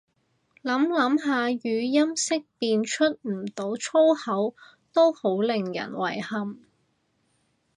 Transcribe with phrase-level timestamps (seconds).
[0.63, 2.15] 諗諗下語音
[2.57, 4.55] 辨識出唔到粗口
[4.93, 6.57] 都好令人遺憾